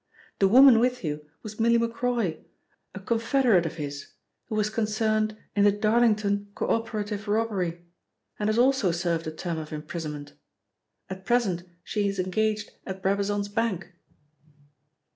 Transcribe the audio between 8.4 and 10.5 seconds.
has also served a term of imprisonment.